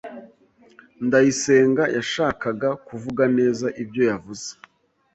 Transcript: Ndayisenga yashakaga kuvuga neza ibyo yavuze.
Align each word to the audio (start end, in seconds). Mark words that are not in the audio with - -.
Ndayisenga 1.05 1.83
yashakaga 1.97 2.69
kuvuga 2.87 3.23
neza 3.37 3.67
ibyo 3.81 4.01
yavuze. 4.09 4.49